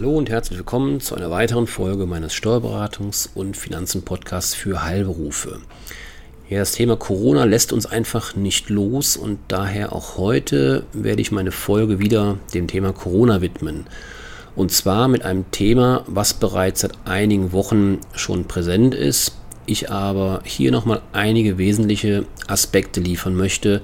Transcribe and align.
Hallo 0.00 0.16
und 0.16 0.30
herzlich 0.30 0.58
willkommen 0.58 1.02
zu 1.02 1.14
einer 1.14 1.30
weiteren 1.30 1.66
Folge 1.66 2.06
meines 2.06 2.32
Steuerberatungs- 2.32 3.28
und 3.34 3.54
Finanzen-Podcasts 3.54 4.54
für 4.54 4.82
Heilberufe. 4.82 5.60
Ja, 6.48 6.60
das 6.60 6.72
Thema 6.72 6.96
Corona 6.96 7.44
lässt 7.44 7.70
uns 7.70 7.84
einfach 7.84 8.34
nicht 8.34 8.70
los 8.70 9.18
und 9.18 9.38
daher 9.48 9.92
auch 9.92 10.16
heute 10.16 10.84
werde 10.94 11.20
ich 11.20 11.32
meine 11.32 11.52
Folge 11.52 11.98
wieder 11.98 12.38
dem 12.54 12.66
Thema 12.66 12.94
Corona 12.94 13.42
widmen. 13.42 13.88
Und 14.56 14.72
zwar 14.72 15.06
mit 15.06 15.22
einem 15.22 15.50
Thema, 15.50 16.02
was 16.06 16.32
bereits 16.32 16.80
seit 16.80 16.92
einigen 17.04 17.52
Wochen 17.52 17.98
schon 18.14 18.46
präsent 18.46 18.94
ist, 18.94 19.36
ich 19.66 19.90
aber 19.90 20.40
hier 20.44 20.72
nochmal 20.72 21.02
einige 21.12 21.58
wesentliche 21.58 22.24
Aspekte 22.46 23.02
liefern 23.02 23.34
möchte, 23.34 23.82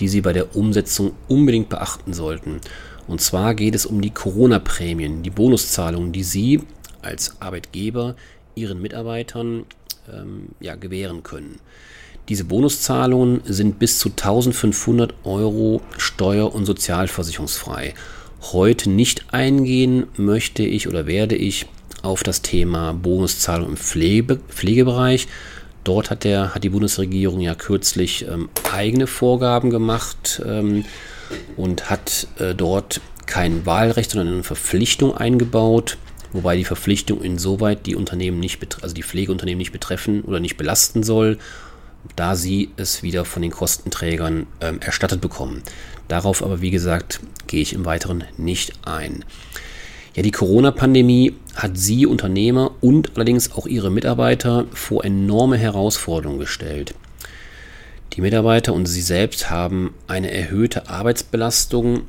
die 0.00 0.08
Sie 0.08 0.22
bei 0.22 0.32
der 0.32 0.56
Umsetzung 0.56 1.12
unbedingt 1.28 1.68
beachten 1.68 2.14
sollten. 2.14 2.62
Und 3.10 3.20
zwar 3.20 3.54
geht 3.54 3.74
es 3.74 3.86
um 3.86 4.00
die 4.00 4.10
Corona-Prämien, 4.10 5.24
die 5.24 5.30
Bonuszahlungen, 5.30 6.12
die 6.12 6.22
Sie 6.22 6.60
als 7.02 7.40
Arbeitgeber 7.40 8.14
Ihren 8.54 8.80
Mitarbeitern 8.80 9.64
ähm, 10.12 10.50
ja, 10.60 10.76
gewähren 10.76 11.24
können. 11.24 11.58
Diese 12.28 12.44
Bonuszahlungen 12.44 13.40
sind 13.44 13.80
bis 13.80 13.98
zu 13.98 14.10
1500 14.10 15.12
Euro 15.24 15.82
steuer- 15.98 16.54
und 16.54 16.66
sozialversicherungsfrei. 16.66 17.94
Heute 18.52 18.88
nicht 18.88 19.34
eingehen 19.34 20.06
möchte 20.16 20.62
ich 20.62 20.86
oder 20.86 21.06
werde 21.06 21.34
ich 21.34 21.66
auf 22.02 22.22
das 22.22 22.42
Thema 22.42 22.92
Bonuszahlung 22.92 23.70
im 23.70 23.76
Pflege, 23.76 24.36
Pflegebereich. 24.36 25.26
Dort 25.82 26.10
hat, 26.10 26.22
der, 26.22 26.54
hat 26.54 26.62
die 26.62 26.68
Bundesregierung 26.68 27.40
ja 27.40 27.56
kürzlich 27.56 28.26
ähm, 28.28 28.48
eigene 28.72 29.06
Vorgaben 29.06 29.70
gemacht 29.70 30.40
ähm, 30.46 30.84
und 31.56 31.90
hat 31.90 32.26
äh, 32.38 32.54
dort 32.54 33.00
kein 33.30 33.64
Wahlrecht, 33.64 34.10
sondern 34.10 34.34
eine 34.34 34.42
Verpflichtung 34.42 35.16
eingebaut, 35.16 35.96
wobei 36.32 36.56
die 36.56 36.64
Verpflichtung 36.64 37.22
insoweit 37.22 37.86
die 37.86 37.94
Unternehmen 37.94 38.40
nicht, 38.40 38.82
also 38.82 38.94
die 38.94 39.04
Pflegeunternehmen 39.04 39.58
nicht 39.58 39.72
betreffen 39.72 40.22
oder 40.22 40.40
nicht 40.40 40.56
belasten 40.56 41.02
soll, 41.02 41.38
da 42.16 42.34
sie 42.34 42.70
es 42.76 43.02
wieder 43.02 43.24
von 43.24 43.42
den 43.42 43.52
Kostenträgern 43.52 44.46
ähm, 44.60 44.80
erstattet 44.80 45.20
bekommen. 45.20 45.62
Darauf 46.08 46.42
aber, 46.42 46.60
wie 46.60 46.72
gesagt, 46.72 47.20
gehe 47.46 47.62
ich 47.62 47.72
im 47.72 47.84
Weiteren 47.84 48.24
nicht 48.36 48.72
ein. 48.84 49.24
Ja, 50.16 50.24
die 50.24 50.32
Corona-Pandemie 50.32 51.36
hat 51.54 51.78
Sie 51.78 52.06
Unternehmer 52.06 52.72
und 52.80 53.12
allerdings 53.14 53.52
auch 53.52 53.66
Ihre 53.66 53.92
Mitarbeiter 53.92 54.66
vor 54.72 55.04
enorme 55.04 55.56
Herausforderungen 55.56 56.40
gestellt. 56.40 56.94
Die 58.14 58.22
Mitarbeiter 58.22 58.72
und 58.72 58.86
Sie 58.86 59.02
selbst 59.02 59.50
haben 59.50 59.94
eine 60.08 60.32
erhöhte 60.32 60.88
Arbeitsbelastung 60.88 62.02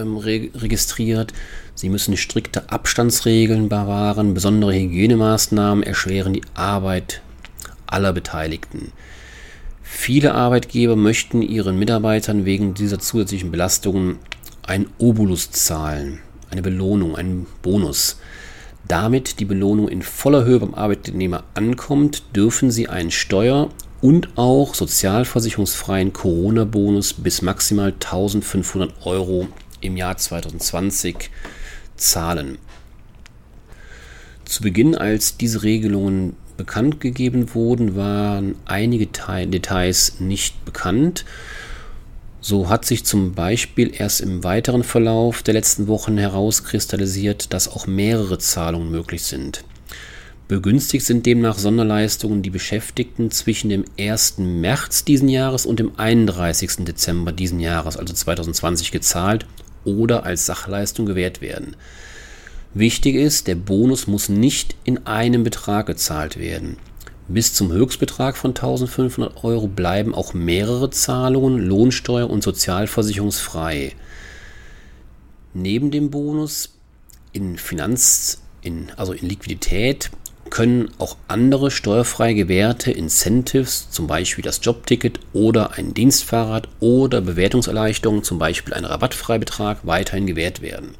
ähm, 0.00 0.16
re 0.16 0.50
registriert. 0.54 1.32
Sie 1.74 1.88
müssen 1.88 2.16
strikte 2.16 2.70
Abstandsregeln 2.70 3.68
bewahren. 3.68 4.34
Besondere 4.34 4.74
Hygienemaßnahmen 4.74 5.84
erschweren 5.84 6.34
die 6.34 6.42
Arbeit 6.54 7.22
aller 7.86 8.12
Beteiligten. 8.12 8.92
Viele 9.82 10.34
Arbeitgeber 10.34 10.96
möchten 10.96 11.42
ihren 11.42 11.78
Mitarbeitern 11.78 12.44
wegen 12.44 12.74
dieser 12.74 12.98
zusätzlichen 12.98 13.50
Belastungen 13.50 14.18
ein 14.66 14.86
Obolus 14.98 15.50
zahlen 15.52 16.20
eine 16.50 16.62
Belohnung, 16.62 17.16
einen 17.16 17.46
Bonus. 17.62 18.18
Damit 18.86 19.40
die 19.40 19.44
Belohnung 19.44 19.88
in 19.88 20.02
voller 20.02 20.44
Höhe 20.44 20.60
beim 20.60 20.74
Arbeitnehmer 20.74 21.44
ankommt, 21.54 22.22
dürfen 22.34 22.70
Sie 22.70 22.88
einen 22.88 23.10
Steuer- 23.10 23.68
und 24.00 24.28
auch 24.36 24.74
sozialversicherungsfreien 24.74 26.12
Corona-Bonus 26.12 27.14
bis 27.14 27.42
maximal 27.42 27.92
1500 27.92 28.92
Euro 29.04 29.48
im 29.80 29.96
Jahr 29.96 30.16
2020 30.16 31.30
zahlen. 31.96 32.58
Zu 34.44 34.62
Beginn, 34.62 34.94
als 34.94 35.36
diese 35.36 35.62
Regelungen 35.62 36.36
bekannt 36.56 37.00
gegeben 37.00 37.54
wurden, 37.54 37.96
waren 37.96 38.54
einige 38.64 39.06
Details 39.06 40.20
nicht 40.20 40.64
bekannt. 40.64 41.24
So 42.40 42.68
hat 42.68 42.84
sich 42.84 43.04
zum 43.04 43.32
Beispiel 43.34 43.92
erst 43.92 44.20
im 44.20 44.44
weiteren 44.44 44.84
Verlauf 44.84 45.42
der 45.42 45.54
letzten 45.54 45.88
Wochen 45.88 46.16
herauskristallisiert, 46.16 47.52
dass 47.52 47.68
auch 47.68 47.86
mehrere 47.86 48.38
Zahlungen 48.38 48.90
möglich 48.90 49.24
sind. 49.24 49.64
Begünstigt 50.46 51.04
sind 51.04 51.26
demnach 51.26 51.58
Sonderleistungen, 51.58 52.42
die 52.42 52.50
Beschäftigten 52.50 53.32
zwischen 53.32 53.68
dem 53.68 53.84
1. 53.98 54.38
März 54.38 55.04
diesen 55.04 55.28
Jahres 55.28 55.66
und 55.66 55.80
dem 55.80 55.98
31. 55.98 56.84
Dezember 56.84 57.32
diesen 57.32 57.58
Jahres, 57.58 57.96
also 57.96 58.14
2020, 58.14 58.92
gezahlt 58.92 59.44
oder 59.86 60.24
als 60.24 60.46
Sachleistung 60.46 61.06
gewährt 61.06 61.40
werden. 61.40 61.76
Wichtig 62.74 63.14
ist, 63.14 63.46
der 63.46 63.54
Bonus 63.54 64.06
muss 64.06 64.28
nicht 64.28 64.76
in 64.84 65.06
einem 65.06 65.44
Betrag 65.44 65.86
gezahlt 65.86 66.38
werden. 66.38 66.76
Bis 67.28 67.54
zum 67.54 67.72
Höchstbetrag 67.72 68.36
von 68.36 68.50
1500 68.50 69.42
Euro 69.42 69.66
bleiben 69.66 70.14
auch 70.14 70.34
mehrere 70.34 70.90
Zahlungen, 70.90 71.58
Lohnsteuer 71.58 72.28
und 72.28 72.44
sozialversicherungsfrei. 72.44 73.92
Neben 75.54 75.90
dem 75.90 76.10
Bonus 76.10 76.74
in 77.32 77.56
Finanz, 77.56 78.42
in, 78.62 78.92
also 78.96 79.12
in 79.12 79.28
Liquidität, 79.28 80.10
können 80.50 80.90
auch 80.98 81.16
andere 81.28 81.70
steuerfrei 81.70 82.32
gewährte 82.32 82.90
Incentives, 82.90 83.90
zum 83.90 84.06
Beispiel 84.06 84.42
das 84.42 84.60
Jobticket 84.62 85.20
oder 85.32 85.72
ein 85.72 85.94
Dienstfahrrad 85.94 86.68
oder 86.80 87.20
Bewertungserleichterungen, 87.20 88.22
zum 88.24 88.38
Beispiel 88.38 88.74
ein 88.74 88.84
Rabattfreibetrag, 88.84 89.80
weiterhin 89.84 90.26
gewährt 90.26 90.62
werden. 90.62 90.94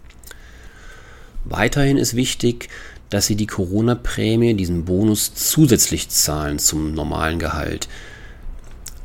Weiterhin 1.45 1.97
ist 1.97 2.17
wichtig, 2.17 2.69
dass 3.11 3.27
sie 3.27 3.37
die 3.37 3.47
Corona-Prämie, 3.47 4.55
diesen 4.55 4.85
Bonus 4.85 5.35
zusätzlich 5.35 6.09
zahlen 6.09 6.59
zum 6.59 6.93
normalen 6.93 7.39
Gehalt. 7.39 7.89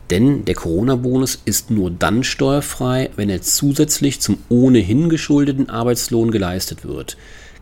Denn 0.10 0.44
der 0.44 0.56
Corona-Bonus 0.56 1.40
ist 1.46 1.72
nur 1.72 1.92
dann 1.92 2.24
steuerfrei, 2.24 3.12
wenn 3.16 3.30
er 3.30 3.42
zusätzlich 3.42 4.20
zum 4.20 4.40
ohnehin 4.50 5.08
geschuldeten 5.08 5.70
Arbeitslohn 5.70 6.32
geleistet 6.32 6.84
wird. 6.84 7.16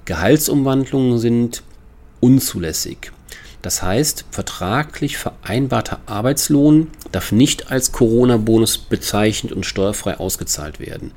Gehaltsumwandlungen 0.06 1.20
sind 1.20 1.62
unzulässig. 2.20 3.12
Das 3.62 3.84
heißt, 3.84 4.26
vertraglich 4.32 5.18
vereinbarter 5.18 6.00
Arbeitslohn 6.06 6.88
darf 7.12 7.32
nicht 7.32 7.72
als 7.72 7.92
Corona-Bonus 7.92 8.78
bezeichnet 8.78 9.52
und 9.52 9.66
steuerfrei 9.66 10.18
ausgezahlt 10.18 10.80
werden. 10.80 11.12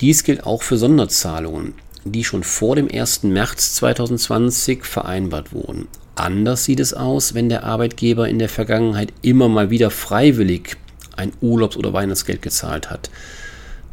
Dies 0.00 0.24
gilt 0.24 0.44
auch 0.44 0.62
für 0.62 0.76
Sonderzahlungen 0.76 1.74
die 2.04 2.24
schon 2.24 2.42
vor 2.42 2.76
dem 2.76 2.88
1. 2.92 3.24
März 3.24 3.74
2020 3.76 4.84
vereinbart 4.84 5.52
wurden. 5.52 5.88
Anders 6.14 6.64
sieht 6.64 6.80
es 6.80 6.94
aus, 6.94 7.34
wenn 7.34 7.48
der 7.48 7.64
Arbeitgeber 7.64 8.28
in 8.28 8.38
der 8.38 8.48
Vergangenheit 8.48 9.12
immer 9.22 9.48
mal 9.48 9.70
wieder 9.70 9.90
freiwillig 9.90 10.76
ein 11.16 11.32
Urlaubs- 11.40 11.76
oder 11.76 11.92
Weihnachtsgeld 11.92 12.42
gezahlt 12.42 12.90
hat. 12.90 13.10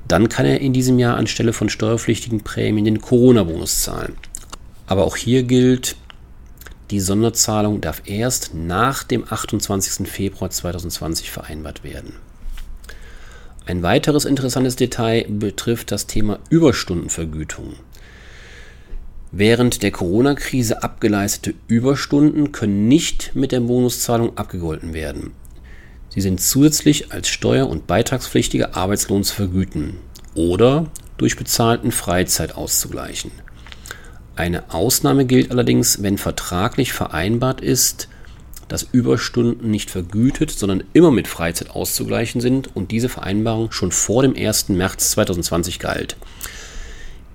Dann 0.07 0.27
kann 0.27 0.45
er 0.45 0.59
in 0.59 0.73
diesem 0.73 0.97
Jahr 0.97 1.17
anstelle 1.17 1.53
von 1.53 1.69
steuerpflichtigen 1.69 2.41
Prämien 2.41 2.85
den 2.85 3.01
Corona-Bonus 3.01 3.83
zahlen. 3.83 4.15
Aber 4.89 5.05
auch 5.05 5.15
hier 5.15 5.43
gilt, 5.43 5.97
die 6.89 6.99
Sonderzahlung 6.99 7.79
darf 7.79 8.01
erst 8.05 8.55
nach 8.55 9.03
dem 9.03 9.23
28. 9.23 10.09
Februar 10.09 10.49
2020 10.49 11.29
vereinbart 11.29 11.83
werden. 11.83 12.15
Ein 13.67 13.83
weiteres 13.83 14.25
interessantes 14.25 14.75
Detail 14.75 15.27
betrifft 15.29 15.91
das 15.91 16.07
Thema 16.07 16.39
Überstundenvergütung. 16.49 17.75
Während 19.31 19.83
der 19.83 19.91
Corona-Krise 19.91 20.81
abgeleistete 20.81 21.53
Überstunden 21.67 22.51
können 22.51 22.87
nicht 22.87 23.35
mit 23.35 23.51
der 23.51 23.59
Bonuszahlung 23.59 24.39
abgegolten 24.39 24.95
werden. 24.95 25.33
Sie 26.09 26.21
sind 26.21 26.41
zusätzlich 26.41 27.11
als 27.11 27.27
steuer- 27.27 27.69
und 27.69 27.85
beitragspflichtiger 27.85 28.75
Arbeitslohn 28.75 29.23
zu 29.23 29.35
vergüten 29.35 29.97
oder 30.33 30.87
durch 31.17 31.37
bezahlten 31.37 31.91
Freizeit 31.91 32.55
auszugleichen. 32.55 33.29
Eine 34.39 34.73
Ausnahme 34.73 35.25
gilt 35.25 35.51
allerdings, 35.51 36.01
wenn 36.01 36.17
vertraglich 36.17 36.93
vereinbart 36.93 37.59
ist, 37.59 38.07
dass 38.69 38.87
Überstunden 38.89 39.69
nicht 39.69 39.91
vergütet, 39.91 40.49
sondern 40.49 40.81
immer 40.93 41.11
mit 41.11 41.27
Freizeit 41.27 41.71
auszugleichen 41.71 42.39
sind 42.39 42.73
und 42.73 42.91
diese 42.91 43.09
Vereinbarung 43.09 43.73
schon 43.73 43.91
vor 43.91 44.21
dem 44.21 44.37
1. 44.37 44.69
März 44.69 45.11
2020 45.11 45.79
galt. 45.79 46.15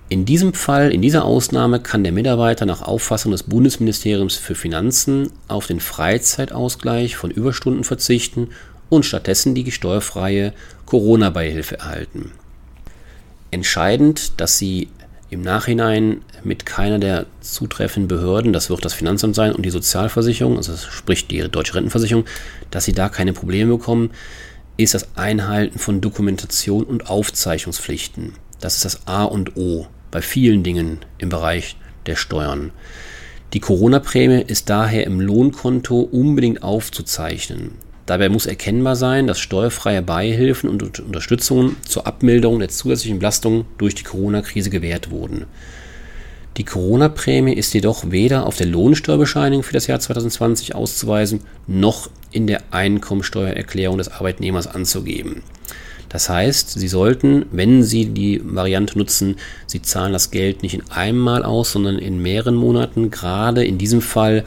In 0.09 0.25
diesem 0.25 0.55
Fall, 0.55 0.91
in 0.91 1.03
dieser 1.03 1.25
Ausnahme, 1.25 1.79
kann 1.79 2.03
der 2.03 2.11
Mitarbeiter 2.11 2.65
nach 2.65 2.81
Auffassung 2.81 3.33
des 3.33 3.43
Bundesministeriums 3.43 4.37
für 4.37 4.55
Finanzen 4.55 5.29
auf 5.47 5.67
den 5.67 5.81
Freizeitausgleich 5.81 7.17
von 7.17 7.29
Überstunden 7.29 7.83
verzichten 7.83 8.49
und 8.89 9.05
stattdessen 9.05 9.53
die 9.53 9.71
steuerfreie 9.71 10.53
Corona-Beihilfe 10.87 11.77
erhalten. 11.77 12.31
Entscheidend, 13.51 14.41
dass 14.41 14.57
Sie 14.57 14.89
im 15.29 15.41
Nachhinein 15.41 16.21
mit 16.43 16.65
keiner 16.65 16.99
der 16.99 17.25
zutreffenden 17.41 18.07
Behörden, 18.07 18.53
das 18.53 18.69
wird 18.69 18.85
das 18.85 18.93
Finanzamt 18.93 19.35
sein 19.35 19.53
und 19.53 19.65
die 19.65 19.71
Sozialversicherung, 19.71 20.57
also 20.57 20.75
sprich 20.77 21.27
die 21.27 21.39
deutsche 21.49 21.75
Rentenversicherung, 21.75 22.25
dass 22.71 22.85
Sie 22.85 22.93
da 22.93 23.09
keine 23.09 23.33
Probleme 23.33 23.77
bekommen, 23.77 24.11
ist 24.77 24.93
das 24.93 25.15
Einhalten 25.15 25.79
von 25.79 26.01
Dokumentation 26.01 26.83
und 26.83 27.09
Aufzeichnungspflichten. 27.09 28.33
Das 28.59 28.75
ist 28.75 28.85
das 28.85 29.07
A 29.07 29.23
und 29.23 29.57
O 29.57 29.87
bei 30.11 30.21
vielen 30.21 30.63
Dingen 30.63 30.99
im 31.17 31.29
Bereich 31.29 31.77
der 32.05 32.15
Steuern. 32.15 32.71
Die 33.53 33.59
Corona-Prämie 33.59 34.43
ist 34.45 34.69
daher 34.69 35.05
im 35.05 35.19
Lohnkonto 35.21 36.01
unbedingt 36.01 36.61
aufzuzeichnen. 36.61 37.71
Dabei 38.05 38.29
muss 38.29 38.45
erkennbar 38.45 38.95
sein, 38.95 39.25
dass 39.25 39.39
steuerfreie 39.39 40.01
Beihilfen 40.01 40.69
und 40.69 40.99
Unterstützungen 40.99 41.75
zur 41.87 42.05
Abmilderung 42.05 42.59
der 42.59 42.69
zusätzlichen 42.69 43.19
Belastungen 43.19 43.65
durch 43.77 43.95
die 43.95 44.03
Corona-Krise 44.03 44.69
gewährt 44.69 45.09
wurden. 45.09 45.45
Die 46.57 46.63
Corona-Prämie 46.63 47.53
ist 47.53 47.73
jedoch 47.73 48.11
weder 48.11 48.45
auf 48.45 48.55
der 48.55 48.67
Lohnsteuerbescheinigung 48.67 49.63
für 49.63 49.73
das 49.73 49.87
Jahr 49.87 49.99
2020 49.99 50.73
auszuweisen, 50.73 51.41
noch 51.67 52.09
in 52.31 52.47
der 52.47 52.61
Einkommensteuererklärung 52.71 53.97
des 53.97 54.09
Arbeitnehmers 54.09 54.67
anzugeben. 54.67 55.41
Das 56.07 56.29
heißt, 56.29 56.79
Sie 56.79 56.87
sollten, 56.87 57.45
wenn 57.51 57.83
Sie 57.83 58.05
die 58.05 58.39
Variante 58.41 58.97
nutzen, 58.97 59.35
Sie 59.67 59.81
zahlen 59.81 60.13
das 60.13 60.31
Geld 60.31 60.63
nicht 60.63 60.75
in 60.75 60.89
einem 60.91 61.19
Mal 61.19 61.43
aus, 61.43 61.73
sondern 61.73 61.97
in 61.97 62.21
mehreren 62.21 62.55
Monaten. 62.55 63.11
Gerade 63.11 63.65
in 63.65 63.77
diesem 63.77 64.01
Fall 64.01 64.45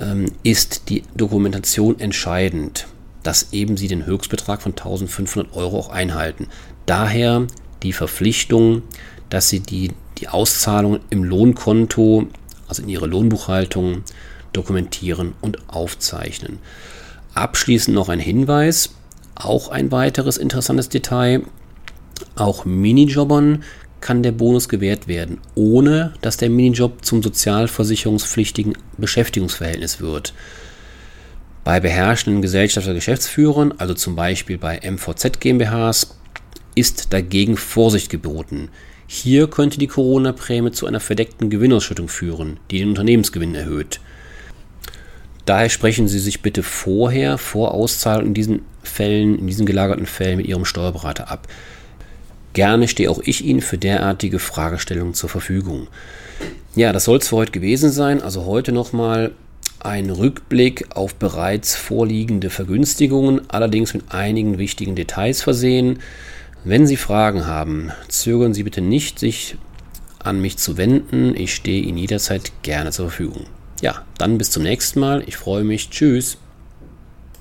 ähm, 0.00 0.26
ist 0.42 0.88
die 0.88 1.02
Dokumentation 1.14 1.98
entscheidend, 1.98 2.86
dass 3.22 3.52
eben 3.52 3.76
Sie 3.76 3.88
den 3.88 4.06
Höchstbetrag 4.06 4.62
von 4.62 4.72
1500 4.72 5.56
Euro 5.56 5.78
auch 5.78 5.88
einhalten. 5.90 6.48
Daher 6.86 7.46
die 7.82 7.92
Verpflichtung, 7.92 8.82
dass 9.28 9.48
Sie 9.48 9.60
die 9.60 9.92
die 10.18 10.28
Auszahlung 10.28 11.00
im 11.10 11.24
Lohnkonto, 11.24 12.26
also 12.68 12.82
in 12.82 12.88
Ihre 12.88 13.06
Lohnbuchhaltung, 13.06 14.02
dokumentieren 14.52 15.34
und 15.40 15.68
aufzeichnen. 15.68 16.58
Abschließend 17.34 17.94
noch 17.94 18.08
ein 18.08 18.20
Hinweis, 18.20 18.94
auch 19.34 19.68
ein 19.68 19.92
weiteres 19.92 20.38
interessantes 20.38 20.88
Detail. 20.88 21.42
Auch 22.34 22.64
Minijobbern 22.64 23.62
kann 24.00 24.22
der 24.22 24.32
Bonus 24.32 24.68
gewährt 24.68 25.08
werden, 25.08 25.38
ohne 25.54 26.14
dass 26.20 26.36
der 26.36 26.50
Minijob 26.50 27.04
zum 27.04 27.22
sozialversicherungspflichtigen 27.22 28.74
Beschäftigungsverhältnis 28.98 30.00
wird. 30.00 30.34
Bei 31.64 31.80
beherrschenden 31.80 32.42
Gesellschafter 32.42 32.94
Geschäftsführern, 32.94 33.74
also 33.78 33.94
zum 33.94 34.14
Beispiel 34.14 34.58
bei 34.58 34.80
MVZ 34.88 35.40
GmbHs, 35.40 36.16
ist 36.76 37.12
dagegen 37.12 37.56
Vorsicht 37.56 38.10
geboten. 38.10 38.68
Hier 39.08 39.48
könnte 39.48 39.78
die 39.78 39.86
Corona-Prämie 39.86 40.70
zu 40.72 40.86
einer 40.86 41.00
verdeckten 41.00 41.50
Gewinnausschüttung 41.50 42.08
führen, 42.08 42.60
die 42.70 42.78
den 42.78 42.90
Unternehmensgewinn 42.90 43.54
erhöht. 43.54 44.00
Daher 45.44 45.68
sprechen 45.68 46.08
Sie 46.08 46.18
sich 46.18 46.42
bitte 46.42 46.62
vorher, 46.64 47.38
vor 47.38 47.72
Auszahlung 47.72 48.26
in 48.26 48.34
diesen 48.34 48.62
Fällen, 48.82 49.38
in 49.38 49.46
diesen 49.46 49.64
gelagerten 49.64 50.06
Fällen 50.06 50.38
mit 50.38 50.46
Ihrem 50.46 50.64
Steuerberater 50.64 51.30
ab. 51.30 51.46
Gerne 52.56 52.88
stehe 52.88 53.10
auch 53.10 53.20
ich 53.22 53.44
Ihnen 53.44 53.60
für 53.60 53.76
derartige 53.76 54.38
Fragestellungen 54.38 55.12
zur 55.12 55.28
Verfügung. 55.28 55.88
Ja, 56.74 56.94
das 56.94 57.04
soll 57.04 57.18
es 57.18 57.28
für 57.28 57.36
heute 57.36 57.52
gewesen 57.52 57.90
sein. 57.90 58.22
Also 58.22 58.46
heute 58.46 58.72
nochmal 58.72 59.32
ein 59.80 60.08
Rückblick 60.08 60.86
auf 60.96 61.16
bereits 61.16 61.76
vorliegende 61.76 62.48
Vergünstigungen, 62.48 63.42
allerdings 63.48 63.92
mit 63.92 64.04
einigen 64.10 64.56
wichtigen 64.56 64.96
Details 64.96 65.42
versehen. 65.42 65.98
Wenn 66.64 66.86
Sie 66.86 66.96
Fragen 66.96 67.44
haben, 67.46 67.92
zögern 68.08 68.54
Sie 68.54 68.62
bitte 68.62 68.80
nicht, 68.80 69.18
sich 69.18 69.56
an 70.18 70.40
mich 70.40 70.56
zu 70.56 70.78
wenden. 70.78 71.36
Ich 71.36 71.54
stehe 71.54 71.82
Ihnen 71.82 71.98
jederzeit 71.98 72.52
gerne 72.62 72.90
zur 72.90 73.10
Verfügung. 73.10 73.44
Ja, 73.82 74.02
dann 74.16 74.38
bis 74.38 74.50
zum 74.50 74.62
nächsten 74.62 74.98
Mal. 74.98 75.22
Ich 75.26 75.36
freue 75.36 75.62
mich. 75.62 75.90
Tschüss. 75.90 76.38